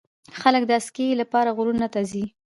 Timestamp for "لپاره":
1.21-1.55